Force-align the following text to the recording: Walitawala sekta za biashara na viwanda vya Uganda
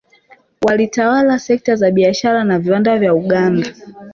Walitawala 0.61 1.39
sekta 1.39 1.75
za 1.75 1.91
biashara 1.91 2.43
na 2.43 2.59
viwanda 2.59 2.97
vya 2.99 3.13
Uganda 3.13 3.73